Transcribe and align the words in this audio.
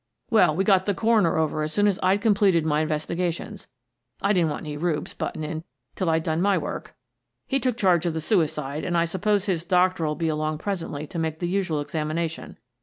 "Well, 0.31 0.55
we 0.55 0.63
got 0.63 0.87
the 0.87 0.95
coroner 0.95 1.37
over 1.37 1.61
as 1.61 1.73
soon 1.73 1.85
as 1.85 1.99
I'd 2.01 2.21
completed 2.23 2.65
my 2.65 2.81
investigations. 2.81 3.67
I 4.19 4.33
didn't 4.33 4.49
want 4.49 4.65
any 4.65 4.75
reubes 4.75 5.15
butting 5.15 5.43
in 5.43 5.63
till 5.95 6.09
I'd 6.09 6.23
done 6.23 6.41
my 6.41 6.57
work. 6.57 6.95
He 7.45 7.59
took 7.59 7.77
charge 7.77 8.07
of 8.07 8.13
the 8.15 8.19
suicide, 8.21 8.83
and 8.83 8.97
I 8.97 9.05
suppose 9.05 9.45
his 9.45 9.63
doctor'll 9.63 10.15
be 10.15 10.27
along 10.27 10.57
presently 10.57 11.05
to 11.05 11.19
make 11.19 11.37
the 11.37 11.47
usual 11.47 11.81
examination. 11.81 12.57